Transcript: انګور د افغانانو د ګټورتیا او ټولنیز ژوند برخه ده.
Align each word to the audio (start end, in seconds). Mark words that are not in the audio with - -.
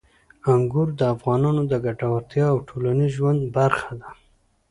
انګور 0.53 0.87
د 0.99 1.01
افغانانو 1.13 1.61
د 1.71 1.73
ګټورتیا 1.85 2.45
او 2.53 2.57
ټولنیز 2.67 3.11
ژوند 3.17 3.39
برخه 3.57 3.91
ده. 4.01 4.09